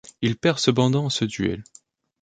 [0.23, 1.63] Il perd cependant ce duel.